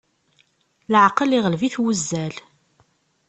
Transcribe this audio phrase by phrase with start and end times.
[0.91, 2.35] Leɛqel iɣleb-it wuzzal.